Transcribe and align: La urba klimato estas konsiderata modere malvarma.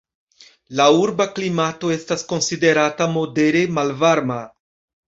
La 0.79 0.87
urba 1.01 1.27
klimato 1.35 1.93
estas 1.99 2.27
konsiderata 2.33 3.11
modere 3.21 3.67
malvarma. 3.79 4.43